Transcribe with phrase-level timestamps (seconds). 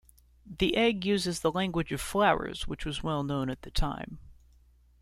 [0.47, 4.17] The egg uses the language of flowers which was well known at the time.